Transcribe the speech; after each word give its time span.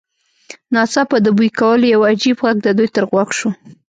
ناڅاپه 0.73 1.17
د 1.21 1.27
بوی 1.37 1.49
کولو 1.59 1.85
یو 1.93 2.01
عجیب 2.11 2.37
غږ 2.45 2.57
د 2.63 2.67
دوی 2.77 2.87
تر 2.95 3.03
غوږ 3.11 3.29
شو 3.37 3.49